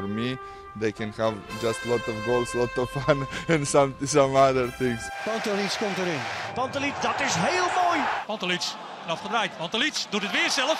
[0.00, 0.38] For me,
[0.80, 5.10] they can have just lot of goals, lot of fun, and some some other things.
[5.24, 6.20] Pantelic komt erin.
[6.54, 8.00] Pantelic, dat is heel mooi.
[8.26, 8.62] Pantelic,
[9.06, 9.56] afgedraaid.
[9.56, 10.78] Pantelic doet het weer zelf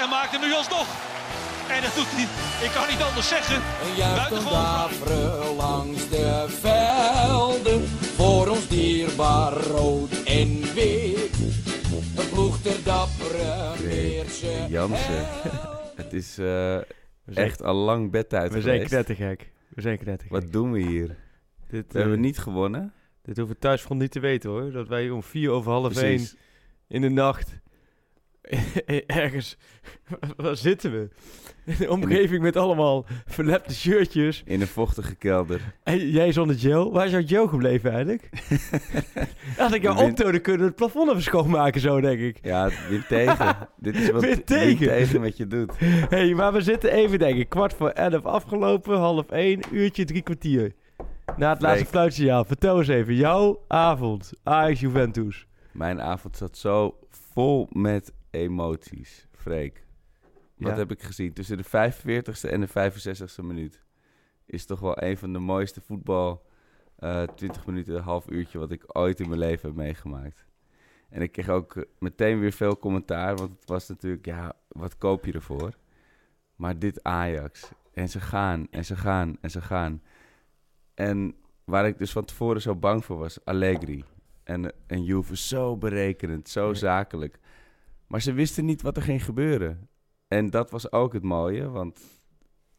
[0.00, 0.86] en maakt hem nu alsnog.
[1.68, 2.26] En dat doet hij,
[2.66, 3.62] ik kan niet anders zeggen.
[3.96, 11.36] Buitengewoon langs de velden voor ons dierbaar rood en wit.
[12.16, 14.66] Een ploeg ter dappere meertje.
[14.68, 15.26] Jansen.
[16.00, 16.38] Het is
[17.24, 18.90] echt al lang bedtijd We zijn geweest.
[18.92, 19.52] knettergek.
[19.68, 20.40] We zijn knettergek.
[20.42, 21.16] Wat doen we hier?
[21.68, 22.92] Dit, We hebben eh, niet gewonnen.
[23.22, 24.70] Dit hoeven thuisfront niet te weten hoor.
[24.72, 26.36] Dat wij om vier over half één Precies.
[26.88, 27.58] in de nacht
[29.06, 29.56] ergens...
[30.36, 31.08] Waar zitten we?
[31.64, 34.42] In een omgeving met allemaal verlepte shirtjes.
[34.46, 35.60] In een vochtige kelder.
[35.82, 36.92] En jij zonder gel.
[36.92, 38.28] Waar is jouw gel gebleven eigenlijk?
[39.56, 42.38] Had ik jou Win- kunnen we het plafond even schoonmaken zo denk ik.
[42.42, 43.56] Ja, win tegen.
[43.76, 44.86] Dit is wat win tegen.
[44.86, 45.72] tegen wat je doet.
[46.08, 47.48] hey, maar we zitten even denk ik.
[47.48, 48.98] Kwart voor elf afgelopen.
[48.98, 49.60] Half één.
[49.72, 50.72] Uurtje, drie kwartier.
[51.36, 52.44] Na het laatste fluitsignaal.
[52.44, 53.14] Vertel eens even.
[53.14, 54.32] Jouw avond.
[54.42, 55.46] Ajax Juventus.
[55.72, 56.96] Mijn avond zat zo
[57.32, 59.26] vol met emoties.
[59.32, 59.84] Freek.
[60.56, 60.76] Wat Ja.
[60.76, 61.32] heb ik gezien?
[61.32, 63.82] Tussen de 45ste en de 65ste minuut.
[64.46, 66.46] Is toch wel een van de mooiste voetbal...
[66.96, 68.58] eh 20 minuten, een half uurtje...
[68.58, 70.46] wat ik ooit in mijn leven heb meegemaakt.
[71.08, 73.36] En ik kreeg ook eh, meteen weer veel commentaar...
[73.36, 74.26] want het was natuurlijk...
[74.26, 75.76] ja, wat koop je ervoor?
[76.56, 77.70] Maar dit Ajax...
[77.92, 80.02] en ze gaan, en ze gaan, en ze gaan...
[80.94, 81.34] En
[81.64, 83.44] waar ik dus van tevoren zo bang voor was...
[83.44, 84.04] Allegri
[84.44, 87.38] en, en Juve zo berekenend, zo zakelijk...
[88.14, 89.88] Maar ze wisten niet wat er ging gebeuren.
[90.28, 92.00] En dat was ook het mooie, want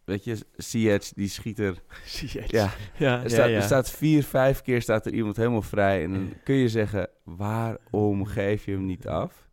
[0.05, 1.81] weet je, Ziyech die schiet er...
[2.47, 3.55] Ja, Ja, er, staat, ja, ja.
[3.55, 6.03] er staat vier, vijf keer staat er iemand helemaal vrij.
[6.03, 9.49] En dan kun je zeggen, waarom geef je hem niet af?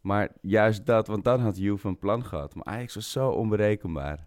[0.00, 2.54] Maar juist dat, want dan had Juve een plan gehad.
[2.54, 4.26] Maar Ajax was zo onberekenbaar.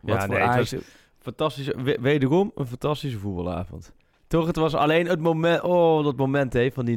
[0.00, 0.72] Wat Ja, voor nee, het Ajax...
[0.72, 0.82] was
[1.18, 3.92] fantastische, we- wederom een fantastische voetbalavond.
[4.26, 6.96] Toch, het was alleen het moment, oh, dat moment hè, van die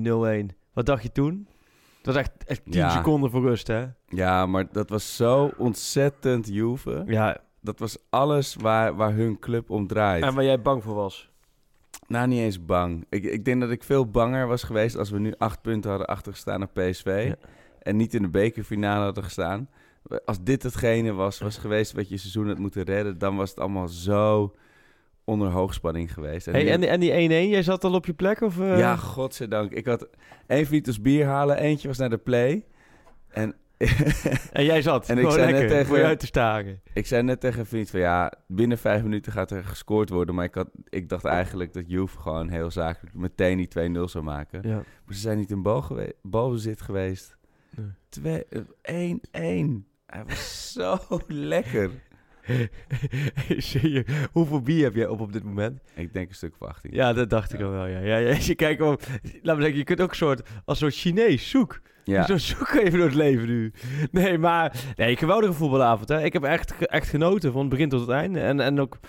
[0.51, 0.55] 0-1.
[0.73, 1.47] Wat dacht je toen?
[2.03, 2.89] Het was echt, echt 10 Ja.
[2.89, 3.85] seconden voor rust, hè?
[4.07, 7.03] Ja, maar dat was zo ontzettend Juve.
[7.07, 10.23] Ja, Dat was alles waar, waar hun club om draait.
[10.23, 11.31] en waar jij bang voor was.
[12.07, 13.05] Nou, niet eens bang.
[13.09, 16.07] Ik, ik denk dat ik veel banger was geweest als we nu acht punten hadden
[16.07, 17.25] achtergestaan op PSV.
[17.27, 17.47] Ja.
[17.81, 19.69] En niet in de bekerfinale hadden gestaan.
[20.25, 23.59] Als dit hetgene was, was geweest wat je seizoen had moeten redden, dan was het
[23.59, 24.55] allemaal zo
[25.25, 26.45] onder hoogspanning geweest.
[26.45, 28.41] Hey, nu- en, en die 1-1, jij zat al op je plek?
[28.41, 28.78] Of, eh?
[28.78, 29.72] Ja, godzijdank.
[29.72, 30.07] Ik had
[30.47, 32.66] één frieters bier halen, eentje was naar de play.
[33.29, 33.56] En
[34.51, 36.81] En jij zat En ik zei net tegen- voor je uit te staren.
[36.94, 40.35] ik zei net tegen een vriend van ja, binnen vijf minuten gaat er gescoord worden.
[40.35, 44.23] Maar ik, had, ik dacht eigenlijk dat Juve gewoon heel zakelijk meteen die 2-0 zou
[44.23, 44.59] maken.
[44.67, 44.75] Ja.
[44.75, 47.38] Maar ze zijn niet in bal gewe- balbezit geweest.
[47.75, 47.85] Nee.
[48.09, 48.45] Twee-
[48.81, 49.13] eh,
[49.72, 49.85] 1-1.
[50.06, 50.97] Hij was zo
[51.28, 51.89] lekker.
[54.31, 55.79] Hoeveel bier heb jij op op dit moment?
[55.95, 56.93] Ik denk een stuk of 18.
[56.93, 57.99] Ja, dat dacht ik al wel, ja.
[57.99, 61.49] ja, ja je kijkt laat me zeggen, je kunt ook een soort, als soort Chinees,
[61.49, 61.81] zoek.
[62.03, 62.25] Ja.
[62.25, 63.73] Zo zoek even door het leven nu.
[64.11, 66.23] Nee, maar, nee, een geweldige voetbalavond, hè.
[66.23, 68.39] Ik heb echt, echt genoten van het begin tot het einde.
[68.39, 69.00] En, en ook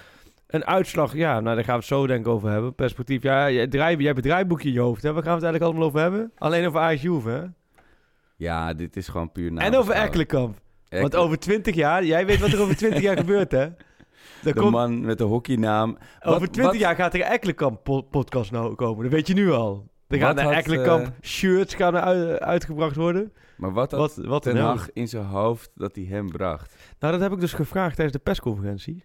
[0.46, 2.74] een uitslag, ja, nou, daar gaan we het zo denk ik over hebben.
[2.74, 5.12] Perspectief, ja, jij, draai, jij hebt het draaiboekje in je hoofd, hè.
[5.12, 6.32] Waar gaan we het eigenlijk allemaal over hebben?
[6.38, 7.42] Alleen over Ajax Juve, hè.
[8.36, 9.94] Ja, dit is gewoon puur en over.
[9.94, 10.62] Ekkelenkamp.
[11.00, 13.58] Want over 20 jaar, jij weet wat er over 20 jaar gebeurt, hè.
[13.60, 13.74] Er
[14.42, 15.98] De komt, man met de hockeynaam.
[16.22, 19.02] over 20 wat- jaar gaat er een Ekkelenkamp po- podcast nou komen.
[19.02, 19.88] Dat weet je nu al.
[20.08, 23.32] Er gaan had, Ekkelenkamp eh, shirts gaan uit- uitgebracht worden.
[23.56, 24.66] Maar wat had Wat, wat Ten een hel.
[24.66, 26.74] Hag in zijn hoofd dat hij hem bracht?
[26.98, 29.04] Nou, dat heb ik dus gevraagd tijdens de persconferentie.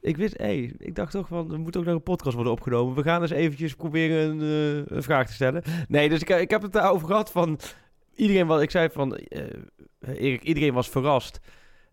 [0.00, 2.94] Ik wist, hé, ik dacht toch van, er moet ook nog een podcast worden opgenomen.
[2.94, 4.40] We gaan eens eventjes proberen een,
[4.86, 5.62] eh, een vraag te stellen.
[5.88, 7.58] Nee, dus ik, ik heb het daarover gehad van,
[8.14, 9.44] iedereen wat ik zei van, eh,
[10.00, 11.40] Erik, iedereen was verrast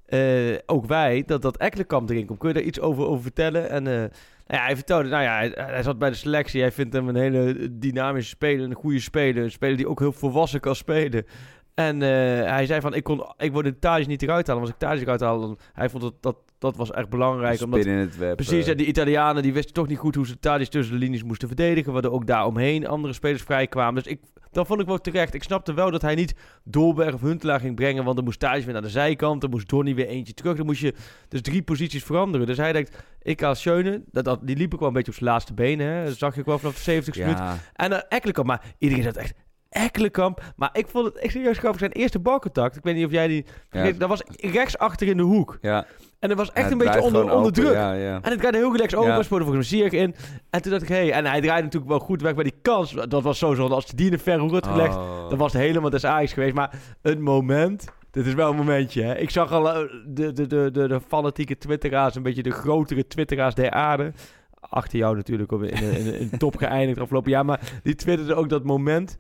[0.06, 2.40] eh, ook wij, dat dat Ekkelenkamp erin komt.
[2.40, 3.70] Kun je daar iets over, over vertellen?
[3.70, 4.10] En eh, nou
[4.48, 6.62] ja, hij vertelde, nou ja, hij, zat bij de selectie.
[6.62, 9.44] Hij vindt hem een hele dynamische speler, een goede speler.
[9.44, 11.26] Een speler die ook heel volwassen kan spelen.
[11.74, 14.62] En hij zei van, ik, kon, ik word de Thijs niet eruit halen.
[14.62, 15.58] Als ik Thijs eruit dan...
[15.74, 17.62] Hij vond dat, dat, dat was echt belangrijk.
[17.62, 18.36] Omdat, Spin in het web.
[18.36, 21.00] Precies, eh, en die Italianen die wisten toch niet goed hoe ze Tadic tussen de
[21.00, 21.94] linies moesten verdedigen.
[21.94, 24.04] Waardoor ook daaromheen andere spelers vrij kwamen.
[24.04, 24.22] Dus ik,
[24.52, 25.34] dat vond ik wel terecht.
[25.34, 28.04] Ik snapte wel dat hij niet Dolberg of Huntelaar ging brengen.
[28.04, 29.42] Want dan moest Thijs weer naar de zijkant.
[29.42, 30.58] Dan moest Donny weer eentje terug.
[30.58, 30.94] Dan moest je
[31.28, 32.48] dus drie posities veranderen.
[32.48, 35.18] Dus hij denkt, ik als Schöne, dat, dat, die liep ook wel een beetje op
[35.18, 35.88] zijn laatste benen.
[35.88, 36.06] Hè.
[36.06, 37.38] Dat zag je ook wel vanaf de 70ste minuut.
[37.38, 38.48] ja, En dan Ekkelenkamp.
[38.48, 39.34] Maar iedereen zat echt...
[39.70, 40.54] Ekkelenkamp.
[40.56, 41.80] Maar ik vond het echt serieus grappig.
[41.80, 42.76] Zijn eerste balcontact.
[42.76, 43.46] Ik weet niet of jij die...
[43.72, 43.92] Ja.
[43.92, 45.58] Dat was rechts achter in de hoek.
[45.62, 45.86] ja.
[46.20, 47.74] En dat was echt Ja, een het beetje onder, onder open, druk.
[47.74, 48.20] Ja, ja.
[48.22, 49.24] En het gaat heel relaxed over, Ja.
[49.24, 50.16] speelde volgens mij in.
[50.50, 52.54] En toen dacht ik, hé, hey, en hij draaide natuurlijk wel goed weg bij die
[52.62, 52.92] kans.
[53.08, 55.30] Dat was sowieso, als die in ver had gelegd, Oh.
[55.30, 56.54] dan was het helemaal des Ajax geweest.
[56.56, 56.72] Maar
[57.02, 59.18] een moment, dit is wel een momentje, hè.
[59.18, 63.08] Ik zag al eh, de, de, de, de, de fanatieke twitteraars, een beetje de grotere
[63.08, 64.12] twitteraars der aarde.
[64.60, 67.46] Achter jou natuurlijk, op- in, in, in, in top geëindigd afgelopen jaar.
[67.46, 69.18] Maar die twitterden ook dat moment.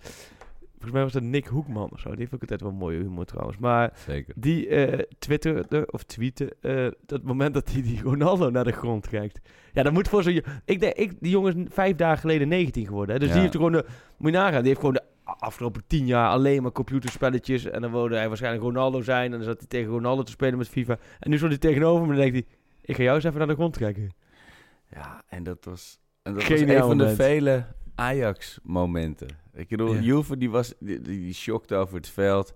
[0.80, 2.10] Volgens mij was dat Nick Hoekman of zo.
[2.10, 3.58] Die heeft ook altijd wel mooie humor trouwens.
[3.58, 4.34] Maar Zeker.
[4.38, 9.08] die eh twitterde of tweette eh, dat moment dat hij die Ronaldo naar de grond
[9.08, 9.40] krijgt.
[9.74, 10.42] Ja, dat moet voor zo'n...
[10.66, 13.14] Ik denk, ik, die jongen is vijf dagen geleden 19 geworden.
[13.14, 13.20] Hè?
[13.20, 13.34] Dus Ja.
[13.34, 13.86] die heeft gewoon de...
[14.18, 17.66] Moet je nagaan, die heeft gewoon de afgelopen tien jaar alleen maar computerspelletjes.
[17.66, 19.26] En dan wilde hij waarschijnlijk Ronaldo zijn.
[19.26, 20.98] En dan zat hij tegen Ronaldo te spelen met FIFA.
[21.20, 22.58] En nu stond hij tegenover me en dan denkt hij...
[22.82, 24.10] Ik ga jou eens even naar de grond kijken.
[24.90, 27.66] Ja, en dat was, en dat was Geniaal een van de vele
[27.96, 29.28] Ajax-momenten.
[29.58, 30.02] Ik bedoel, Ja.
[30.02, 32.54] Juve die, was, die, die, die shockte over het veld.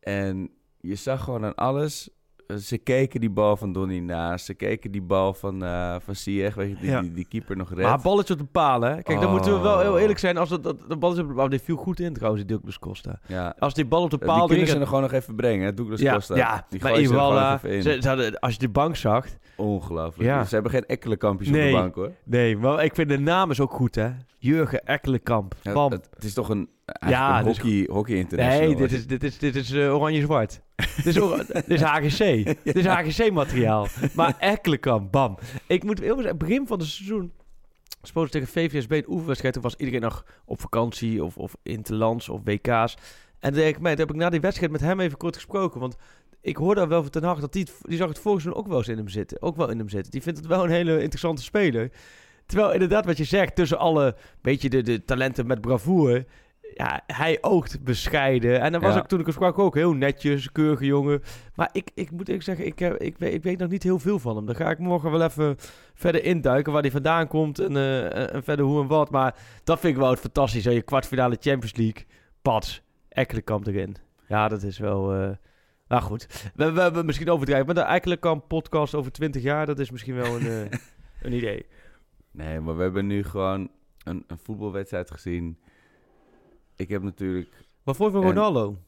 [0.00, 0.50] En
[0.80, 2.10] je zag gewoon aan alles...
[2.52, 4.44] eh, Ze keken die bal van Donny naast.
[4.44, 7.00] Ze keken die bal van, eh van Ziyech, weet je, die, Ja.
[7.00, 8.02] die, die keeper nog Maar redt.
[8.02, 9.02] balletje op de palen, hè?
[9.02, 10.00] Kijk, dan moeten we wel heel Oh.
[10.00, 10.36] eerlijk zijn.
[10.36, 11.48] Als dat, dat, dat balletje op de paal...
[11.48, 13.20] Die viel goed in trouwens, die Douglas Costa.
[13.26, 13.54] Ja.
[13.58, 15.64] Als die bal op de Die paal kunnen erin ze nog gewoon nog even brengen,
[15.64, 15.74] hè?
[15.74, 16.36] Douglas ja, Costa.
[16.36, 17.82] ja, die maar er Iwala, nog even in.
[17.82, 19.26] ze, ze hadden, als je de bank zag...
[19.56, 20.28] Ongelooflijk.
[20.28, 20.44] Ja.
[20.44, 22.10] Ze hebben geen enkele kampjes op de bank, hoor.
[22.24, 24.10] Nee, maar ik vind de naam is ook goed, hè?
[24.38, 25.54] Jurgen Ekkelenkamp.
[25.62, 25.90] Ja, Bam.
[25.92, 28.66] het, het is toch een, Ja, ja, een dit is hockey, hockey international.
[28.66, 30.60] nee, dit is, dit is, dit is eh, oranje-zwart.
[30.96, 32.18] dit, is ora- dit is HGC.
[32.64, 33.86] Dit is HGC-materiaal.
[34.14, 35.38] Maar Ekkelenkamp, bam.
[35.66, 37.32] Ik moet heel zeggen, begin van het seizoen...
[38.02, 39.54] Spoten tegen VVSB een oefenwedstrijd.
[39.54, 42.96] Toen was iedereen nog op vakantie of, of interlands of WK's.
[43.38, 45.80] En toen ik, toen heb ik na die wedstrijd met hem even kort gesproken.
[45.80, 45.96] Want
[46.40, 48.68] ik hoorde wel van Ten Hag dat die, het- die zag het volgens seizoen ook
[48.70, 49.42] wel eens in hem zitten.
[49.42, 50.10] Ook wel in hem zitten.
[50.12, 51.90] Die vindt het wel een hele interessante speler.
[52.46, 56.26] Terwijl inderdaad wat je zegt, tussen alle beetje de, de talenten met bravoure...
[56.74, 58.60] Ja, hij oogt bescheiden.
[58.60, 59.00] En dan was Ja.
[59.00, 61.22] ik toen ik hem sprak ook heel netjes, keurige jongen.
[61.54, 63.98] Maar ik, ik moet eerlijk zeggen, ik, heb- ik, weet, ik weet nog niet heel
[63.98, 64.46] veel van hem.
[64.46, 65.56] Dan ga ik morgen wel even
[65.94, 69.10] verder induiken waar hij vandaan komt en, eh, en- verder hoe en wat.
[69.10, 69.34] Maar
[69.64, 70.64] dat vind ik wel fantastisch.
[70.64, 70.70] hè.
[70.70, 72.04] Je kwartfinale Champions League,
[72.42, 73.96] pats, Ekkelenkamp erin.
[74.28, 75.14] Ja, dat is wel...
[75.14, 75.30] eh
[75.88, 77.66] nou goed, we, we hebben misschien overdrijven.
[77.74, 80.78] Maar de Ekkelenkamp podcast over 20 jaar, dat is misschien wel een, eh,
[81.26, 81.66] een idee.
[82.30, 83.70] Nee, maar we hebben nu gewoon
[84.04, 85.58] een, een voetbalwedstrijd gezien.
[86.76, 87.48] Ik heb natuurlijk...
[87.82, 88.78] Wat vond je van En- Ronaldo?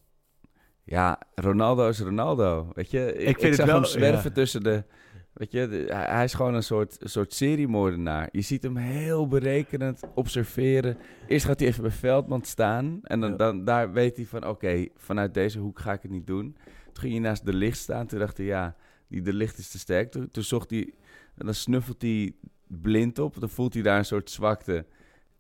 [0.84, 2.70] Ja, Ronaldo is Ronaldo.
[2.75, 4.34] Weet je, ik, vind ik het zag wel- hem zwerven ja.
[4.34, 4.84] tussen de...
[5.32, 8.28] Weet je, de- hij, is gewoon een soort, soort seriemoordenaar.
[8.32, 10.96] Je ziet hem heel berekenend observeren.
[11.26, 12.98] Eerst gaat hij even bij Veldman staan.
[13.02, 16.26] En dan, dan daar weet hij van, oké, vanuit deze hoek ga ik het niet
[16.26, 16.56] doen.
[16.84, 18.06] Toen ging hij naast de licht staan.
[18.06, 18.76] Toen dacht hij, ja,
[19.08, 20.10] die de licht is te sterk.
[20.10, 20.94] Toen, toen zocht hij,
[21.34, 22.32] en dan snuffelt hij
[22.67, 23.41] blind op.
[23.41, 24.84] Dan voelt hij daar een soort zwakte.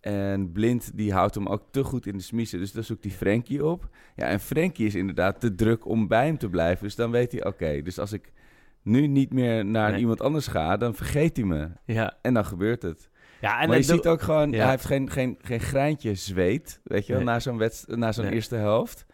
[0.04, 2.58] En Blind die houdt hem ook te goed in de smiezen.
[2.58, 3.88] Dus dan zoekt hij Frenkie op.
[4.16, 6.84] Ja, en Frenkie is inderdaad te druk om bij hem te blijven.
[6.84, 8.32] Dus dan weet hij, oké, dus als ik
[8.82, 10.00] nu niet meer naar Nee.
[10.00, 11.68] iemand anders ga, dan vergeet hij me.
[11.84, 13.08] Ja, En dan gebeurt het.
[13.40, 14.60] ja maar je ziet ook gewoon, Ja.
[14.62, 17.32] hij heeft geen, geen, geen greintje zweet, weet je wel, Nee.
[17.32, 18.34] na zo'n, na zo'n Nee.
[18.34, 19.06] eerste helft.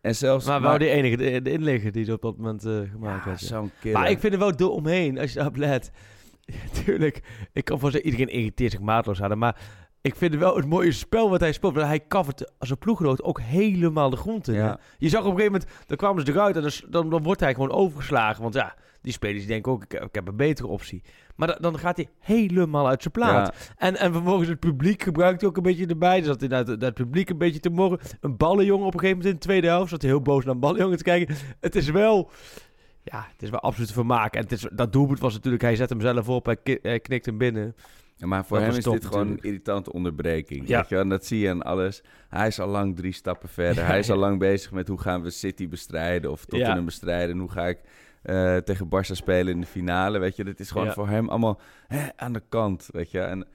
[0.00, 0.46] En zelfs...
[0.46, 3.36] Maar wou die enige de, de inligger die er op dat moment eh, gemaakt ja,
[3.46, 3.98] zo'n killer.
[4.00, 5.90] Maar ik vind er wel door omheen, als je daarop let.
[6.84, 7.20] Tuurlijk,
[7.52, 9.60] ik kan voor iedereen irriteert zich maatloos hem, maar
[10.02, 11.74] ik vind het wel het mooie spel wat hij speelt.
[11.74, 14.54] Want hij covert als een ploeggenoot ook helemaal de grond in.
[14.54, 14.78] Ja.
[14.98, 17.54] Je zag op een gegeven moment, dan kwamen ze eruit en dan, dan, wordt hij
[17.54, 18.42] gewoon overgeslagen.
[18.42, 21.02] Want ja, die spelers die denken ook, ik, ik heb een betere optie.
[21.36, 23.54] Maar da- dan gaat hij helemaal uit zijn plaat.
[23.56, 26.18] Ja, En, en vervolgens het publiek gebruikt hij ook een beetje erbij.
[26.18, 27.98] Dus dat hij naar het, publiek een beetje te morren.
[28.20, 29.90] Een ballenjongen op een gegeven moment in de tweede helft.
[29.90, 31.36] Zat hij heel boos naar een ballenjongen te kijken.
[31.60, 32.30] Het is wel...
[33.04, 34.34] Ja, het is wel absoluut vermaak.
[34.34, 35.62] En het is, dat doelpunt was natuurlijk...
[35.62, 36.46] Hij zet hem zelf op.
[36.46, 37.74] Hij knikt hem binnen.
[38.22, 40.68] Ja, maar voor Dat hem is top dit gewoon een irritante onderbreking.
[40.68, 40.78] Ja.
[40.78, 40.96] Weet je?
[40.96, 42.02] En dat zie je aan alles.
[42.28, 43.86] Hij is al lang drie stappen verder.
[43.86, 47.30] Hij is al lang bezig met hoe gaan we City bestrijden of Tottenham bestrijden.
[47.30, 47.80] En hoe ga ik
[48.22, 50.18] eh, tegen Barça spelen in de finale.
[50.18, 52.88] Weet je, dit is gewoon voor hem allemaal hè, aan de kant.
[52.92, 53.46] Weet je, en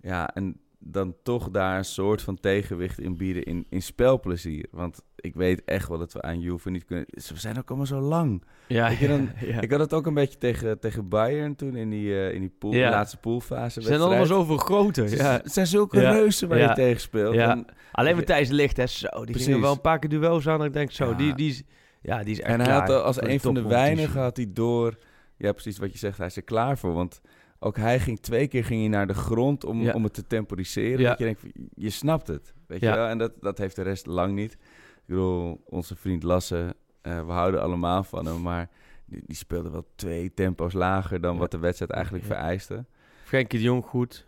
[0.00, 4.66] ja, en dan toch daar een soort van tegenwicht in bieden in, in spelplezier.
[4.70, 7.06] Want ik weet echt wel dat we aan Juve niet kunnen...
[7.10, 8.42] Ze zijn ook allemaal zo lang.
[8.68, 9.60] Ja, je, dan- ja.
[9.60, 12.54] Ik had het ook een beetje tegen, tegen Bayern toen in die, eh, in die
[12.58, 12.90] pool, Ja.
[12.90, 13.80] laatste poolfase.
[13.82, 15.08] Ze zijn allemaal zoveel groter.
[15.08, 15.32] Ze- Ja.
[15.42, 17.34] Het zijn zulke reuzen waar je tegen speelt.
[17.34, 17.50] Ja.
[17.50, 18.86] En, Alleen Matthijs Ligt, hè.
[18.86, 19.44] Zo, die Precies.
[19.44, 20.60] gingen wel een paar keer duels aan.
[20.60, 21.62] En ik denk zo, die, die, is,
[22.02, 24.98] ja, die is echt en hij had als een van de weinigen had hij door...
[25.36, 26.18] Ja, precies wat je zegt.
[26.18, 26.92] Hij is er klaar voor.
[26.92, 27.20] Want
[27.64, 29.92] ook hij ging twee keer ging hij naar de grond om, Ja.
[29.92, 31.00] om het te temporiseren.
[31.00, 31.08] Ja.
[31.08, 31.42] Dat je denkt,
[31.74, 32.54] je snapt het.
[32.66, 33.06] Weet je wel?
[33.06, 34.52] En dat, dat heeft de rest lang niet.
[34.52, 34.58] Ik
[35.06, 38.42] bedoel, onze vriend Lasse, eh, we houden allemaal van hem.
[38.42, 38.68] Maar
[39.06, 42.84] die, die speelde wel twee tempo's lager dan wat de wedstrijd eigenlijk vereiste.
[43.24, 44.26] Frenkie de Jong goed.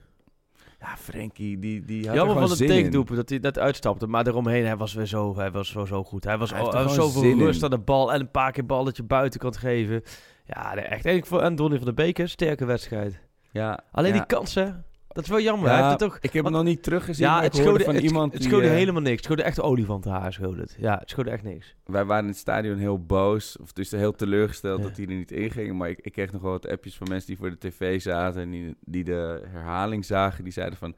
[0.81, 4.07] Ja, Frenkie, die, die had Jammer er van het tegendoepen dat hij net uitstapte.
[4.07, 6.25] Maar daaromheen, hij was weer zo, hij was zo, zo goed.
[6.25, 7.65] Hij was Hij al, had zoveel rust in.
[7.65, 8.13] aan de bal.
[8.13, 10.03] En een paar keer balletje buitenkant geven.
[10.47, 11.05] Ja, nee, echt.
[11.05, 13.21] En, en Donny van de Beker, sterke wedstrijd.
[13.57, 14.19] Ja, Alleen ja.
[14.19, 15.69] die kansen, dat is wel jammer.
[15.69, 17.85] Ja, hij heeft het toch, ik heb want- hem nog niet teruggezien, ja, het schode,
[17.85, 19.17] van het, iemand het schode eh, helemaal niks.
[19.17, 20.77] Het schode echt olifantenhaar, schode het.
[20.79, 21.75] Ja, het schode echt niks.
[21.85, 24.85] Wij waren in het stadion heel boos, of dus heel teleurgesteld Ja.
[24.89, 25.79] dat hij er niet inging.
[25.79, 28.41] Maar ik, ik kreeg nog wel wat appjes van mensen die voor de tv zaten
[28.43, 30.45] en die, die de herhaling zagen.
[30.45, 30.97] Die zeiden van,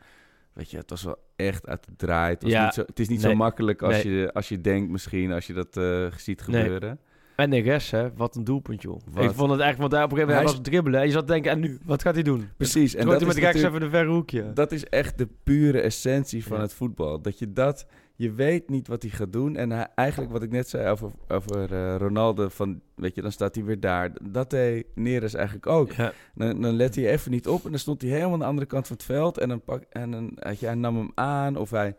[0.53, 2.33] weet je, het was wel echt uit de draai.
[2.33, 2.65] Het, was Ja.
[2.65, 3.31] niet zo, het is niet Nee.
[3.31, 4.15] zo makkelijk als, Nee.
[4.15, 7.01] je, als je denkt misschien, als je dat eh, ziet gebeuren.
[7.39, 9.01] En Neres, hè, wat een doelpunt, joh.
[9.11, 9.25] Wat?
[9.25, 11.01] Ik vond het echt, want daar op een gegeven Hij moment was het dribbelen.
[11.01, 12.49] En je zat te denken, en nu, wat gaat hij doen?
[12.57, 14.53] Precies, en dat hij is, met rechts even een verre hoekje.
[14.53, 16.63] dat is echt de pure essentie van Ja.
[16.63, 17.21] het voetbal.
[17.21, 19.57] Dat je dat, je weet niet wat hij gaat doen.
[19.57, 23.33] En hij, eigenlijk wat ik net zei over, over eh, Ronaldo, van, weet je, dan
[23.33, 24.11] staat hij weer daar.
[24.31, 25.93] Dat deed Neres eigenlijk ook.
[25.93, 26.13] Ja.
[26.35, 28.67] Dan, dan let hij even niet op en dan stond hij helemaal aan de andere
[28.67, 29.39] kant van het veld.
[29.39, 31.97] En dan, pak, en dan je, hij nam hem aan of hij,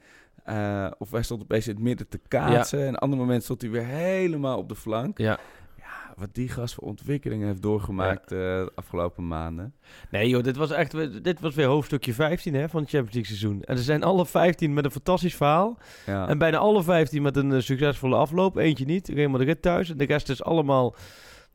[0.49, 2.79] eh, of hij stond opeens in het midden te kaatsen.
[2.79, 5.17] En een ander moment stond hij weer helemaal op de flank.
[5.17, 5.39] Ja.
[5.77, 9.73] Ja, wat die gast voor ontwikkelingen heeft doorgemaakt eh, de afgelopen maanden.
[10.11, 13.37] Nee joh, dit was echt dit was weer hoofdstukje 15 hè, van het Champions League
[13.37, 13.63] seizoen.
[13.63, 15.77] En er zijn alle 15 met een fantastisch verhaal.
[16.05, 16.27] Ja.
[16.27, 18.55] En bijna alle 15 met een eh, succesvolle afloop.
[18.55, 19.89] Eentje niet, Real Madrid thuis.
[19.89, 20.95] En de rest is allemaal,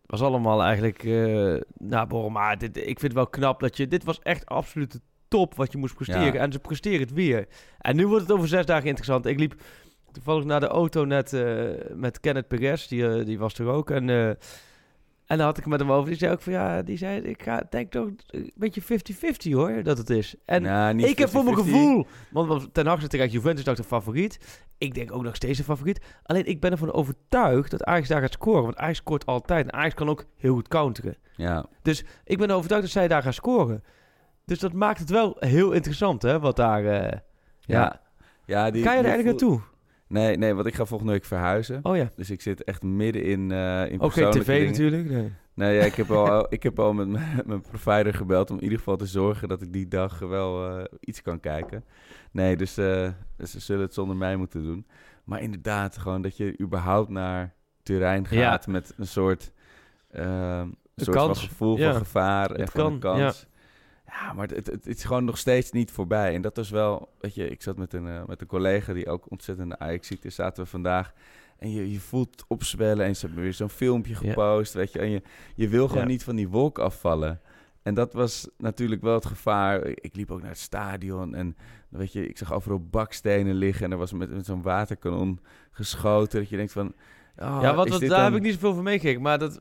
[0.06, 3.88] was allemaal eigenlijk, eh nou Borrel, maar dit, ik vind het wel knap dat je,
[3.88, 5.00] dit was echt absoluut de
[5.34, 6.32] top wat je moest presteren.
[6.32, 6.40] Ja.
[6.40, 7.46] En ze presteren het weer.
[7.78, 9.26] En nu wordt het over zes dagen interessant.
[9.26, 9.54] Ik liep
[10.12, 13.90] toevallig naar de auto net eh, met Kenneth Perez, die, eh, die was er ook.
[13.90, 14.36] En, eh, en
[15.38, 16.08] dan had ik met hem over.
[16.08, 19.82] Die zei ook van ja, die zei ik ga denk toch een beetje 50-50 hoor,
[19.82, 20.34] dat het is.
[20.44, 21.62] En Nou, ik heb voor mijn 50-50.
[21.64, 24.64] gevoel, want Ten zit terecht Juventus dacht een favoriet.
[24.78, 26.00] Ik denk ook nog steeds een favoriet.
[26.22, 29.72] Alleen ik ben ervan overtuigd dat Ajax daar gaat scoren, want Ajax scoort altijd en
[29.72, 31.16] Ajax kan ook heel goed counteren.
[31.36, 31.66] Ja,
[32.24, 33.82] Ik ben overtuigd dat zij daar gaan scoren.
[34.44, 36.84] Dus dat maakt het wel heel interessant hè, wat daar.
[36.84, 37.18] eh,
[37.60, 38.00] ja.
[38.46, 38.70] ja.
[38.70, 39.60] die, Ga je er eigenlijk naartoe?
[40.08, 41.80] Nee, nee, want ik ga volgende week verhuizen.
[41.82, 42.10] Oh ja.
[42.16, 44.70] Dus ik zit echt midden in, eh in persoonlijke tv dingen.
[44.70, 45.10] natuurlijk.
[45.10, 45.32] Nee.
[45.54, 47.08] Nee, ja, ik, heb al, ik heb al met
[47.46, 50.84] mijn, provider gebeld om in ieder geval te zorgen dat ik die dag wel eh,
[51.00, 51.84] iets kan kijken.
[52.30, 53.08] Nee, dus eh,
[53.44, 54.86] ze zullen het zonder mij moeten doen.
[55.24, 58.50] Maar inderdaad, gewoon dat je überhaupt naar Turijn Ja.
[58.50, 59.52] gaat met een soort,
[60.08, 61.90] eh, een soort kans, van gevoel ja.
[61.90, 63.20] van gevaar en Het van kan, kans.
[63.40, 63.48] Ja,
[64.36, 66.34] maar het, het, het is gewoon nog steeds niet voorbij.
[66.34, 69.08] En dat was wel, weet je, ik zat met een, eh, met een collega die
[69.08, 70.24] ook ontzettend ajax ziet.
[70.24, 71.12] is, zaten we vandaag.
[71.58, 74.18] En je, je voelt opzwellen en ze hebben weer zo'n filmpje Ja.
[74.18, 74.98] gepost, weet je.
[74.98, 75.22] En je,
[75.54, 76.08] je wil gewoon Ja.
[76.08, 77.40] niet van die wolk afvallen.
[77.82, 79.86] En dat was natuurlijk wel het gevaar.
[79.86, 81.56] Ik, liep ook naar het stadion en
[81.88, 85.40] weet je, ik zag overal bakstenen liggen en er was met, met zo'n waterkanon
[85.70, 86.38] geschoten.
[86.40, 86.86] Dat je denkt van,
[87.36, 89.22] oh, ja, wat, is wat, daar dan- heb ik niet zoveel van meegekregen.
[89.22, 89.60] Maar dat.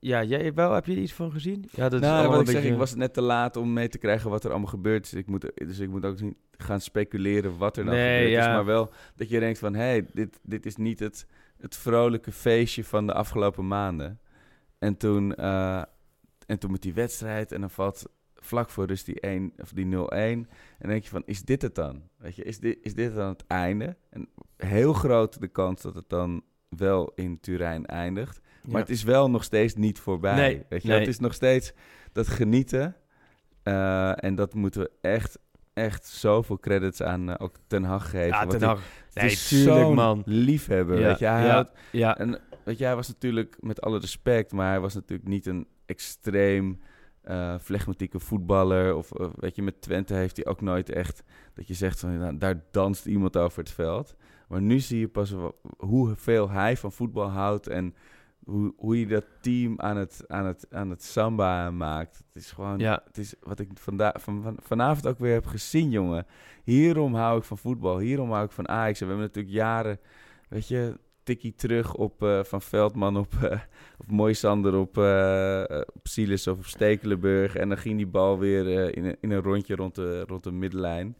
[0.00, 1.64] Ja, jij wel, heb je er iets van gezien?
[1.70, 3.88] Ja, dat is nou, allemaal wat ik zeg, ik was net te laat om mee
[3.88, 5.02] te krijgen wat er allemaal gebeurt.
[5.02, 8.40] Dus ik moet, dus ik moet ook niet gaan speculeren wat er dan Nee, gebeurd
[8.40, 8.46] is.
[8.46, 11.26] Maar wel dat je denkt van, hé, hey, dit, dit is niet het,
[11.56, 14.20] het vrolijke feestje van de afgelopen maanden.
[14.78, 15.82] En toen, eh,
[16.46, 19.86] en toen met die wedstrijd en dan valt vlak voor dus die, 1, of die
[19.86, 19.88] 0-1.
[19.88, 20.46] En
[20.78, 22.02] dan denk je van, is dit het dan?
[22.16, 23.96] Weet je, is dit, is dit dan het einde?
[24.10, 28.40] En heel groot de kans dat het dan wel in Turijn eindigt.
[28.62, 28.78] Maar Ja.
[28.78, 30.34] het is wel nog steeds niet voorbij.
[30.34, 30.88] Nee, weet je?
[30.88, 30.98] nee.
[30.98, 31.72] Het is nog steeds
[32.12, 32.96] dat genieten.
[33.62, 35.38] Eh, en dat moeten we echt,
[35.74, 38.26] echt zoveel credits aan eh, ook Ten Hag geven.
[38.26, 38.80] Ja, ten Hag.
[39.14, 40.22] Nee, tuurlijk, man.
[40.24, 41.26] liefhebber, Ja, weet je.
[41.26, 45.28] Hij ja, en weet je, hij was natuurlijk, met alle respect, maar hij was natuurlijk
[45.28, 46.80] niet een extreem
[47.20, 48.94] eh flegmatieke voetballer.
[48.96, 51.22] Of weet je, met Twente heeft hij ook nooit echt
[51.54, 54.14] dat je zegt van nou, daar danst iemand over het veld.
[54.48, 55.34] Maar nu zie je pas
[55.78, 57.94] hoeveel hij van voetbal houdt en
[58.50, 62.16] hoe, hoe je dat team aan het, aan, het, aan het samba maakt.
[62.32, 63.02] Het is gewoon, Ja.
[63.04, 66.26] het is wat ik vanda van, van, vanavond ook weer heb gezien, jongen.
[66.64, 69.00] Hierom hou ik van voetbal, hierom hou ik van Ajax.
[69.00, 69.98] En we hebben natuurlijk jaren,
[70.48, 73.60] weet je, tikkie terug op eh, Van Veldman, op, eh
[73.98, 77.56] op Moisander, op, eh op Silas of op Stekelenburg.
[77.56, 80.52] En dan ging die bal weer in, een, in een rondje rond de, rond de
[80.52, 81.16] middenlijn.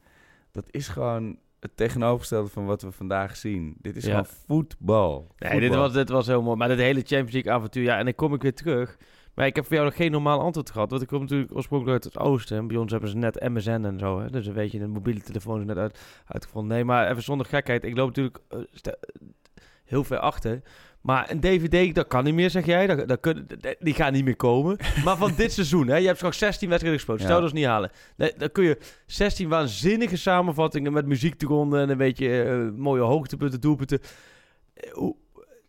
[0.53, 3.75] dat is gewoon het tegenovergestelde van wat we vandaag zien.
[3.81, 4.11] Dit is Ja.
[4.11, 5.35] gewoon voetbal.
[5.39, 6.57] Nee, dit was, dit was heel mooi.
[6.57, 8.97] Maar dat hele Champions League avontuur, ja, en dan kom ik weer terug.
[9.35, 10.91] Maar ik heb voor jou nog geen normaal antwoord gehad.
[10.91, 12.57] Want ik kom natuurlijk oorspronkelijk uit het oosten.
[12.59, 14.21] En bij ons hebben ze net MSN en zo.
[14.21, 14.31] Hè?
[14.31, 16.75] Dus dan weet je, de mobiele telefoon is net uit, uitgevonden.
[16.77, 17.85] Nee, maar even zonder gekheid.
[17.85, 18.59] Ik loop natuurlijk eh,
[19.85, 20.63] heel ver achter.
[21.01, 22.87] Maar een DVD, dat kan niet meer, zeg jij.
[22.87, 23.47] Dat, dat kun,
[23.79, 24.77] die gaat niet meer komen.
[25.05, 25.97] Maar van dit seizoen, hè?
[25.97, 27.21] je hebt straks 16 wedstrijden gespeeld.
[27.21, 27.41] Stel Ja.
[27.41, 27.91] dat ze niet halen.
[28.17, 31.81] Nee, dan kun je 16 waanzinnige samenvattingen met muziek eronder.
[31.81, 33.99] En een beetje eh, mooie hoogtepunten, doelpunten.
[34.75, 35.17] Eh, hoe,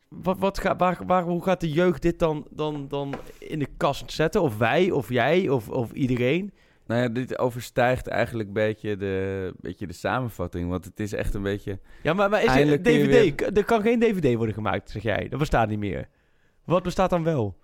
[0.07, 3.67] wat, wat gaat, waar, waar, hoe gaat de jeugd dit dan, dan, dan in de
[3.77, 4.41] kast zetten?
[4.41, 6.53] Of wij, of jij, of, of iedereen?
[6.91, 10.69] Nou ja, dit overstijgt eigenlijk een beetje de, beetje de samenvatting.
[10.69, 11.79] Want het is echt een beetje...
[12.03, 15.27] Ja, maar, maar is er, je DVD, er kan geen DVD worden gemaakt, zeg jij.
[15.29, 16.07] Dat bestaat niet meer.
[16.65, 17.57] Wat bestaat dan wel?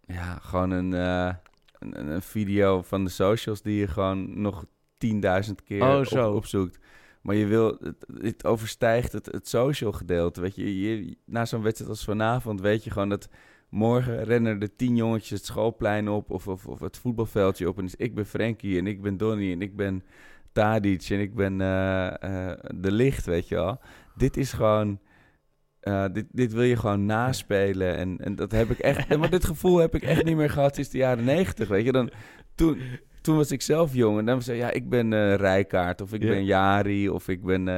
[0.00, 1.34] Ja, gewoon een, eh,
[1.78, 4.64] een, een video van de socials die je gewoon nog
[4.96, 6.32] 10.000 keer Oh, op- zo.
[6.32, 6.78] opzoekt.
[7.22, 10.40] Maar je wil, het, het overstijgt het, het social gedeelte.
[10.40, 13.28] Weet je, je, na zo'n wedstrijd als vanavond weet je gewoon dat
[13.72, 17.78] morgen rennen er tien jongetjes het schoolplein op of, of, of het voetbalveldje op.
[17.78, 20.04] En is ik ben Frankie en ik ben Donny en ik ben
[20.52, 22.06] Tadic en ik ben eh,
[22.50, 23.80] eh, De Licht, weet je wel.
[24.16, 24.98] Dit is gewoon...
[25.80, 27.96] eh, dit, dit wil je gewoon naspelen.
[27.96, 29.08] En, en dat heb ik echt.
[29.18, 31.68] Maar dit gevoel heb ik echt niet meer gehad sinds de jaren negentig.
[31.68, 32.10] Weet je, dan,
[32.54, 32.78] toen,
[33.20, 34.18] toen was ik zelf jong.
[34.18, 36.00] En dan zei ja, ik ben Rijkaard.
[36.00, 37.08] Of ik ben Jari.
[37.08, 37.68] Of ik ben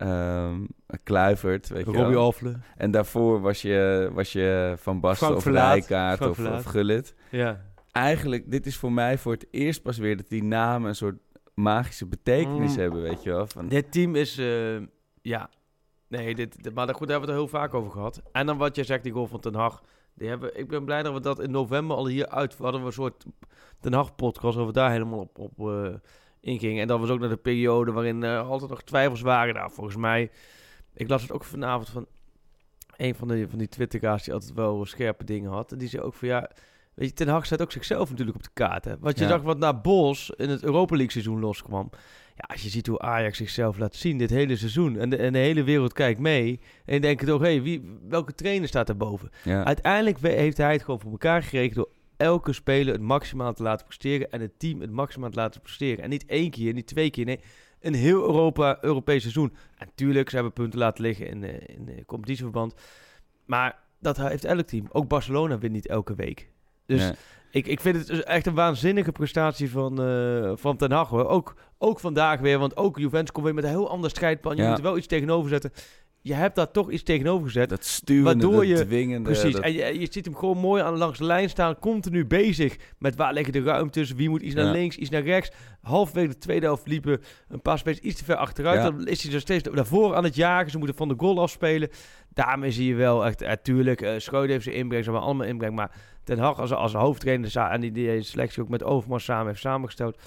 [0.00, 0.64] ehm,
[1.02, 1.68] Kluivert.
[1.68, 2.22] Weet je Robbie wel.
[2.24, 2.56] Alfle.
[2.76, 5.72] En daarvoor was je, was je Van Basten Frank of Verlaat.
[5.72, 6.58] Rijkaard Frank of, Verlaat.
[6.58, 7.14] of Gullit.
[7.30, 7.60] Ja.
[7.92, 11.18] Eigenlijk, dit is voor mij voor het eerst pas weer dat die namen een soort
[11.54, 12.78] magische betekenis Mm.
[12.80, 13.46] hebben, weet je wel.
[13.46, 14.76] Van, Dit team is, eh,
[15.22, 15.50] ja,
[16.08, 18.22] nee, dit, dit- maar goed, daar hebben we het er heel vaak over gehad.
[18.32, 19.82] En dan wat jij zegt, die goal van Ten Hag.
[20.14, 22.80] Die hebben, ik ben blij dat we dat in november al hier uit hadden.
[22.80, 23.24] We een soort
[23.80, 25.88] Ten Hag podcast, we daar helemaal op, op eh,
[26.40, 26.82] ingingen.
[26.82, 29.54] En dat was ook naar de periode waarin er altijd nog twijfels waren.
[29.54, 30.30] Nou, volgens mij,
[30.94, 32.06] ik las het ook vanavond van
[32.96, 35.72] een van, de, van die Twitterga's die altijd wel scherpe dingen had.
[35.72, 36.50] En die zei ook van ja,
[36.94, 38.84] weet je, Ten Hag zet ook zichzelf natuurlijk op de kaart.
[38.84, 38.98] Hè?
[38.98, 39.30] Want je Ja.
[39.30, 41.90] zag wat naar Bos in het Europa League seizoen loskwam.
[42.36, 44.98] Ja, als je ziet hoe Ajax zichzelf laat zien dit hele seizoen.
[44.98, 46.60] En de, en de hele wereld kijkt mee.
[46.84, 49.30] En je denkt toch, hé, wie, welke trainer staat er boven?
[49.44, 49.64] ja.
[49.64, 51.88] Uiteindelijk heeft hij het gewoon voor elkaar gekregen door
[52.20, 54.30] elke speler het maximaal te laten presteren.
[54.30, 56.04] En het team het maximaal te laten presteren.
[56.04, 57.40] En niet één keer, niet twee keer, nee.
[57.80, 59.54] Een heel Europa, Europees seizoen.
[59.76, 62.74] En tuurlijk, ze hebben punten laten liggen in, eh, in de competitieverband.
[63.44, 64.86] Maar dat heeft elk team.
[64.92, 66.48] Ook Barcelona wint niet elke week.
[66.86, 67.10] Dus
[67.50, 71.08] ik, ik vind het dus echt een waanzinnige prestatie van, eh, van Ten Hag.
[71.08, 71.28] Hoor.
[71.28, 74.56] Ook, ook vandaag weer, want ook Juventus komt weer met een heel ander strijdplan.
[74.56, 74.68] Je Ja.
[74.68, 75.72] moet er wel iets tegenover zetten.
[76.22, 77.68] Je hebt daar toch iets tegenover gezet.
[77.68, 79.30] dat Waardoor je- dwingende.
[79.30, 79.52] Precies.
[79.52, 81.78] dat- En je, je ziet hem gewoon mooi aan langs de lijn staan.
[81.78, 84.12] Continu bezig met waar liggen de ruimtes.
[84.12, 84.70] Wie moet iets naar Ja.
[84.70, 85.50] links, iets naar rechts.
[85.82, 88.78] Halverwege de tweede helft liepen een paar spelers iets te ver achteruit.
[88.82, 88.90] Ja.
[88.90, 90.70] Dan is hij er steeds daarvoor aan het jagen.
[90.70, 91.88] Ze moeten van de goal afspelen.
[92.28, 93.40] Daarmee zie je wel echt...
[93.40, 95.04] Natuurlijk, eh Schreuder heeft zijn inbreng.
[95.04, 95.74] Ze hebben allemaal inbreng.
[95.74, 95.90] Maar
[96.24, 97.56] Ten Hag als, als hoofdtrainer...
[97.56, 100.18] en die, die selectie ook met Overmars samen heeft samengesteld.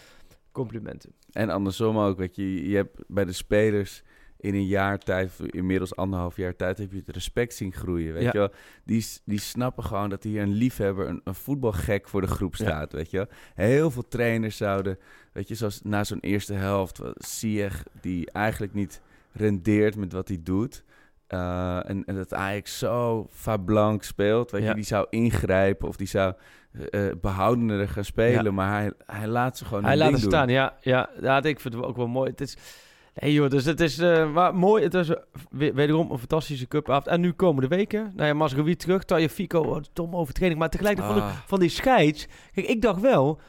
[0.52, 1.14] Complimenten.
[1.32, 4.04] En andersom ook, weet je, je hebt bij de spelers
[4.44, 8.24] in een jaar tijd, inmiddels anderhalf jaar tijd, heb je het respect zien groeien, weet
[8.24, 8.30] Ja.
[8.34, 8.50] je wel.
[8.86, 12.66] Die, die snappen gewoon dat hier een liefhebber, een, een voetbalgek voor de groep Ja.
[12.66, 13.28] staat, weet je wel.
[13.56, 14.98] Heel veel trainers zouden,
[15.34, 19.02] weet je, zoals na zo'n eerste helft, Sieg, die eigenlijk niet
[19.32, 20.84] rendeert met wat hij doet.
[21.28, 24.70] eh, en, en dat Ajax zo fablank speelt, weet Ja.
[24.70, 26.34] je, die zou ingrijpen of die zou
[26.92, 30.20] eh eh, behoudender gaan spelen, maar hij, hij laat ze gewoon Hij laat doen.
[30.20, 30.78] staan, ja.
[30.82, 32.30] Ja, ja ik vind het ook wel mooi.
[32.30, 32.58] Het is...
[33.16, 34.84] Nee joh, dus het is eh, maar mooi.
[34.84, 35.16] Het is eh,
[35.50, 37.08] we- wederom een fantastische cupavond.
[37.08, 40.60] En nu komende weken, nou ja, Masrowi terug, Taya Fico, oh, dom overtreding.
[40.60, 41.32] Maar tegelijkertijd Ah.
[41.46, 42.28] van die scheids...
[42.54, 43.40] Kijk, ik dacht wel,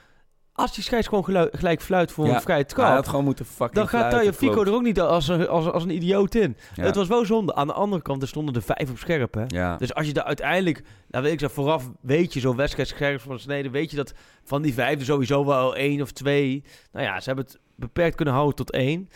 [0.52, 2.94] als die scheids gewoon gelijk fluit voor Ja, een vrije Hij trap...
[2.94, 4.68] had gewoon moeten fucking dan gaat Taya Fico klopt.
[4.68, 6.56] er ook niet als een, als, als een idioot in.
[6.74, 6.82] Ja.
[6.84, 7.54] Het was wel zonde.
[7.54, 9.44] Aan de andere kant, er stonden er vijf op scherp, hè.
[9.46, 9.76] Ja.
[9.76, 13.20] Dus als je daar uiteindelijk, nou weet ik zo, vooraf weet je zo'n wedstrijd scherp
[13.20, 16.64] van snede, weet je dat van die vijf er sowieso wel één of twee.
[16.92, 19.08] Nou ja, ze hebben het beperkt kunnen houden tot één.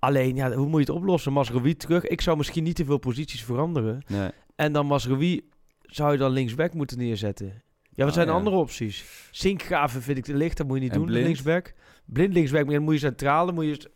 [0.00, 1.32] Alleen, ja, hoe moet je het oplossen?
[1.32, 2.04] Masrowi terug.
[2.06, 4.02] Ik zou misschien niet te veel posities veranderen.
[4.06, 4.30] Nee.
[4.56, 5.48] En dan Masrowi
[5.82, 7.46] zou je dan linksback moeten neerzetten.
[7.46, 8.32] Ja, wat Ah, zijn ja.
[8.32, 9.04] andere opties?
[9.30, 11.24] Sinkgraven vind ik te licht, dat moet je niet En doen, Blind?
[11.24, 11.74] linksback.
[12.04, 13.90] Blind linksback, maar dan moet je centraal, dan moet je...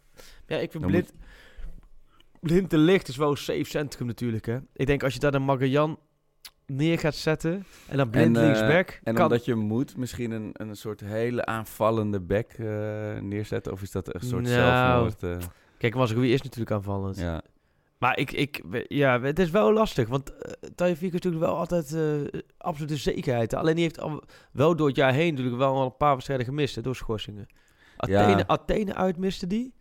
[0.46, 1.12] Ja, ik vind Dan Blind...
[2.40, 4.58] Blind te licht is wel een safe centrum natuurlijk, hè.
[4.72, 5.98] Ik denk als je daar een Magallan
[6.66, 9.00] neer gaat zetten en dan Blind En, eh, linksback...
[9.02, 9.24] En kan...
[9.24, 12.66] omdat je moet misschien een, een soort hele aanvallende back eh,
[13.20, 13.72] neerzetten.
[13.72, 15.22] Of is dat een soort Nou, zelfmoord?
[15.42, 15.48] eh?
[15.84, 17.18] Kijk, Masrowi is natuurlijk aanvallend.
[17.18, 17.42] ja.
[17.98, 20.08] Maar ik, ik, ja, het is wel lastig.
[20.08, 20.36] Want uh,
[20.74, 23.54] Taifik is natuurlijk wel altijd eh absolute zekerheid.
[23.54, 26.46] Alleen die heeft al, wel door het jaar heen natuurlijk wel al een paar wedstrijden
[26.46, 27.46] gemist hè, door schorsingen.
[27.96, 28.44] Athene, Ja.
[28.46, 29.74] Athene uitmiste die.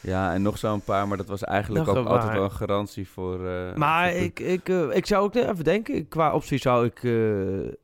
[0.00, 2.50] Ja, en nog zo'n paar, maar dat was eigenlijk Nog ook een altijd wel een
[2.50, 3.46] garantie voor...
[3.48, 7.00] eh, Maar voor- ik, ik, ik zou ook even denken, qua optie zou ik...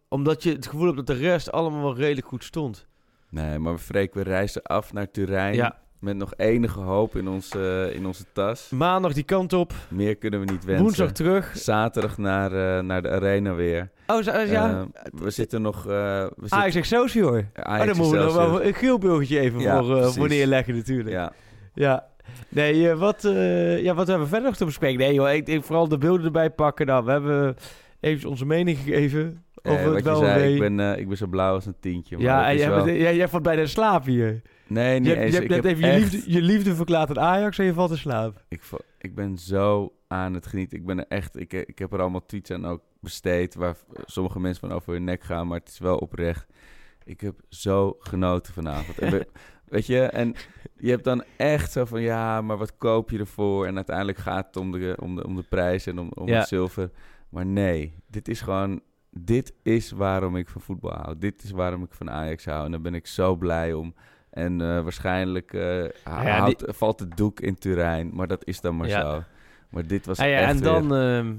[0.09, 2.87] omdat je het gevoel hebt dat de rest allemaal wel redelijk goed stond.
[3.28, 5.54] Nee, maar Freek, we reizen af naar Turijn.
[5.54, 5.78] Ja.
[6.00, 8.70] Met nog enige hoop in onze, in onze tas.
[8.70, 10.84] Maandag die kant op, Meer kunnen we niet wensen.
[10.84, 11.52] woensdag terug.
[11.56, 13.90] Zaterdag naar, eh, naar de arena weer.
[14.06, 15.76] Oh, zo- ja, Eh, we zitten nog...
[15.76, 17.36] eh we zitten, Ajax Excelsior.
[17.38, 20.74] Oh, Ajax dan moeten we nog wel een geelburgertje even Ja, voor, eh, voor neerleggen
[20.76, 21.08] natuurlijk.
[21.10, 21.32] Ja.
[21.74, 22.08] Ja,
[22.48, 24.98] Nee, eh, wat, eh, ja, wat hebben we verder nog te bespreken?
[24.98, 26.86] Nee joh, ik denk vooral de beelden erbij pakken.
[26.86, 27.56] Nou, we hebben
[28.00, 31.08] even onze mening gegeven eh, over wat het je wel zei, ik ben, eh, ik
[31.08, 32.16] ben zo blauw als een tientje.
[32.16, 34.42] Maar Ja, en jij, wel- jij, jij valt bijna in slaap hier.
[34.66, 35.32] Nee, niet Je, eens.
[35.34, 37.96] je hebt net even je liefde, je liefde verklaard aan Ajax en je valt in
[37.98, 38.44] slaap.
[38.48, 38.62] Ik,
[38.98, 40.78] ik ben zo aan het genieten.
[40.78, 41.36] Ik ben er echt...
[41.40, 43.54] Ik, ik heb er allemaal tweets aan ook besteed...
[43.54, 45.46] waar sommige mensen van over hun nek gaan...
[45.46, 46.46] maar het is wel oprecht.
[47.04, 48.98] Ik heb zo genoten vanavond.
[48.98, 49.26] En we-
[49.68, 50.34] weet je, en
[50.76, 52.00] je hebt dan echt zo van...
[52.02, 53.66] ja, maar wat koop je ervoor?
[53.66, 56.38] En uiteindelijk gaat het om de, om de, om de prijs en om, om Ja.
[56.38, 56.90] het zilver.
[57.31, 58.81] Maar nee, dit is gewoon...
[59.12, 61.19] Dit is waarom ik van voetbal hou.
[61.19, 62.64] Dit is waarom ik van Ajax hou.
[62.64, 63.95] En daar ben ik zo blij om.
[64.31, 68.11] En eh, waarschijnlijk eh, Ja, houdt- valt het doek in Turijn.
[68.14, 69.01] Maar dat is dan maar Ja.
[69.01, 69.23] zo.
[69.71, 71.35] Maar dit was ja, echt en dan, weer- ehm,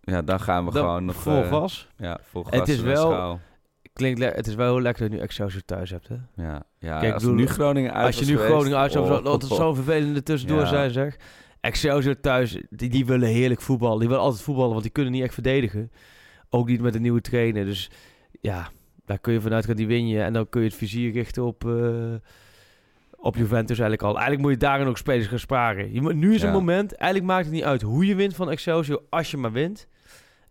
[0.00, 1.16] ja, dan gaan we dan gewoon nog...
[1.16, 1.88] vol eh, gas.
[1.96, 3.40] ja, vol Het is wel- schaal.
[3.92, 6.16] Klinkt het is wel heel lekker dat je nu Excelsior thuis hebt, hè?
[6.34, 9.04] Ja, ja Kijk, als bedoel, nu Groningen uit Als je nu geweest, Groningen uit zou
[9.04, 11.16] oh, dat het oh, zo'n vervelende tussendoor zijn, zeg.
[11.68, 13.98] Excelsior thuis, die, die willen heerlijk voetballen.
[13.98, 15.90] Die willen altijd voetballen, want die kunnen niet echt verdedigen.
[16.50, 17.64] Ook niet met een nieuwe trainer.
[17.64, 17.90] Dus
[18.40, 18.70] ja,
[19.04, 20.22] daar kun je vanuit gaan, die win je.
[20.22, 22.14] En dan kun je het vizier richten op, eh,
[23.16, 24.12] op Juventus eigenlijk al.
[24.12, 25.92] Eigenlijk moet je daarin ook spelers gaan sparen.
[25.92, 26.46] Je nu is Ja.
[26.46, 29.52] het moment, eigenlijk maakt het niet uit hoe je wint van Excelsior, als je maar
[29.52, 29.88] wint.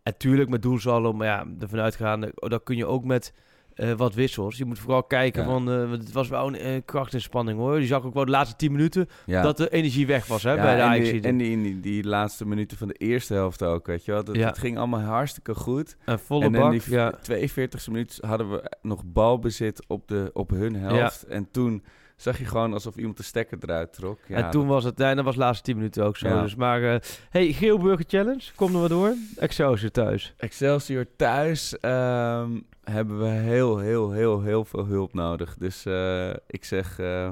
[0.04, 3.34] En tuurlijk met doelsaldo, maar ja, ervan uitgaande, oh, dan kun je ook met
[3.78, 4.58] eh, wat wissels.
[4.58, 5.48] Je moet vooral kijken Ja.
[5.50, 7.80] van, eh, het was wel een eh, krachtinspanning hoor.
[7.80, 9.42] Je zag ook wel de laatste 10 minuten Ja.
[9.42, 11.10] dat de energie weg was hè, Ja, bij de en Ajax.
[11.10, 14.12] die, en die, in die, die laatste minuten van de eerste helft ook, weet je
[14.12, 14.24] wel.
[14.24, 15.98] Dat, ging allemaal hartstikke goed.
[16.06, 17.14] Een volle en bak, die ja.
[17.32, 21.24] 42e minuut hadden we nog balbezit op, de, op hun helft.
[21.24, 21.84] En toen
[22.18, 24.20] zag je gewoon alsof iemand de stekker eruit trok.
[24.28, 26.28] Ja, en toen was het, nee, dat was de laatste 10 minuten ook zo.
[26.28, 26.42] Ja.
[26.42, 27.00] Dus maar, eh,
[27.30, 29.14] hey, Geelburger Challenge, kom er maar door.
[29.36, 30.34] Excelsior thuis.
[30.38, 35.56] Excelsior thuis ehm, hebben we heel, heel, heel, heel veel hulp nodig.
[35.58, 37.30] Dus eh, ik zeg eh,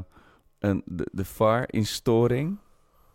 [0.60, 2.58] een, de, de VAR in storing.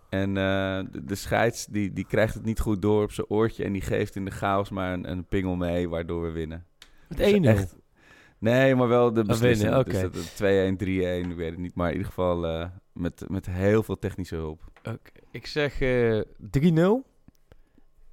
[0.09, 3.64] En de, de scheids die, die krijgt het niet goed door op zijn oortje.
[3.64, 6.64] En die geeft in de chaos maar een, een pingel mee, waardoor we winnen.
[7.09, 7.35] Met Dus 1-0.
[7.42, 7.76] echt-
[8.40, 9.70] Nee, maar wel de beslissing.
[9.70, 10.11] winnen, Dus oké.
[10.11, 11.74] dat het 2-1, 3-1, ik weet het niet.
[11.74, 14.62] Maar in ieder geval eh, met, met heel veel technische hulp.
[14.85, 17.09] Oké, Ik zeg eh 3-0.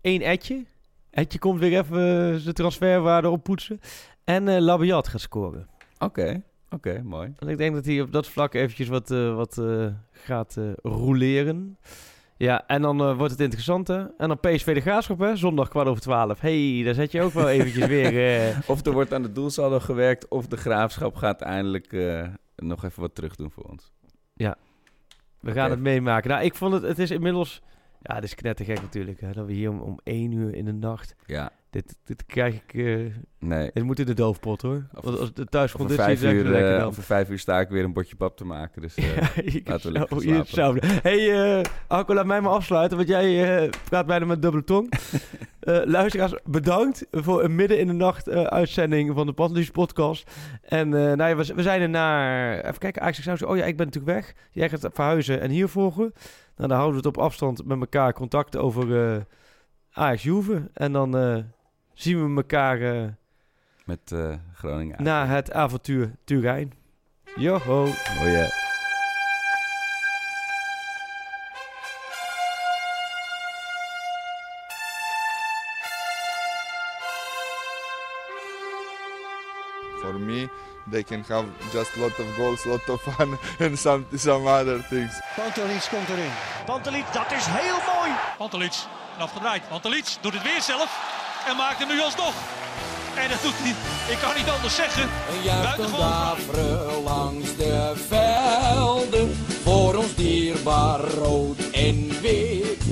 [0.01, 0.65] Eén Etje.
[1.09, 3.79] Etje komt weer even eh, zijn transferwaarde oppoetsen.
[4.23, 5.67] En eh Labiat gaat scoren.
[5.99, 7.33] Oké, oké, mooi.
[7.39, 10.63] En ik denk dat hij op dat vlak eventjes wat, eh, wat eh, gaat eh
[10.83, 11.77] roleren.
[12.37, 13.97] Ja, en dan eh, wordt het interessant, hè.
[14.17, 15.35] En dan PSV de Graafschap, hè.
[15.35, 16.39] Zondag kwart over twaalf.
[16.41, 18.39] hey, daar zet je ook wel eventjes weer...
[18.49, 22.83] eh, Of er wordt aan de doelsaldo gewerkt, of de graafschap gaat eindelijk eh, nog
[22.83, 23.91] even wat terug doen voor ons.
[25.39, 26.29] we gaan het meemaken.
[26.29, 26.83] Nou, ik vond het...
[26.83, 27.61] Het is inmiddels...
[28.01, 29.31] Ja, het is knettergek natuurlijk, hè.
[29.31, 31.15] Dat we hier om, om één uur in de nacht...
[31.25, 32.73] Ja, Dit, dit krijg ik...
[32.73, 33.69] eh nee.
[33.73, 34.87] dit moet in de doofpot, hoor.
[34.93, 36.87] Of- Want als de thuisconditie is echt uur, lekker eh, dan.
[36.87, 38.81] over vijf uur sta ik weer een bordje pap te maken.
[38.81, 40.75] Dus eh, Ja, ik laten we zou lekker hier slapen.
[40.75, 40.87] hetzelfde.
[41.09, 44.89] hey, eh Arco, laat mij maar afsluiten, want jij eh, praat bijna met dubbele tong.
[45.59, 50.31] Eh, luisteraars, bedankt voor een midden in de nacht uitzending van de Pantelis podcast.
[50.61, 52.57] En nou ja, we, we zijn er naar...
[52.59, 54.33] Even kijken, Ajax zou zeggen, oh ja, ik ben natuurlijk weg.
[54.51, 56.13] Jij gaat verhuizen en hier volgen.
[56.57, 59.21] Nou, dan houden we het op afstand met elkaar contact over eh
[59.91, 60.69] Ajax Juve.
[60.73, 61.37] En dan eh,
[61.93, 63.07] zien we elkaar eh,
[63.85, 64.15] Met
[64.53, 65.03] Groningen.
[65.03, 66.73] na het avontuur Turijn.
[67.35, 67.83] Joho.
[67.83, 68.56] Oh.
[80.89, 84.47] They can have just a lot of goals, a lot of fun, and some some
[84.47, 85.21] other things.
[85.35, 86.31] Pantelic komt erin.
[86.65, 88.11] Pantelic, dat is heel mooi.
[88.37, 88.73] Pantelic,
[89.17, 89.67] afgedraaid.
[89.69, 90.89] Pantelic doet het weer zelf
[91.47, 92.33] en maakt hem nu alsnog.
[93.15, 93.75] En dat doet hij,
[94.13, 95.09] ik kan niet anders zeggen.
[95.43, 97.03] Buitengewoon.
[97.03, 99.35] langs de velden.
[99.63, 102.83] Voor ons dierbaar rood en wit.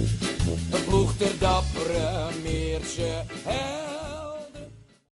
[0.71, 3.23] Een ploeg ter dappere Meerse.